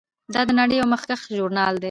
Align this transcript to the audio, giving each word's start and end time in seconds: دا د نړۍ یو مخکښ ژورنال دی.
دا 0.33 0.41
د 0.47 0.49
نړۍ 0.59 0.75
یو 0.77 0.87
مخکښ 0.93 1.21
ژورنال 1.37 1.73
دی. 1.75 1.79